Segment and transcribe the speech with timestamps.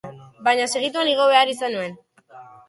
[0.47, 1.95] Baina segituan igo behar izan nuen.